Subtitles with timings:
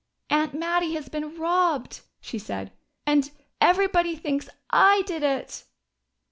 [0.31, 2.71] "Aunt Mattie has been robbed," she said.
[3.05, 3.29] "And
[3.61, 5.63] everybody thinks I did it!"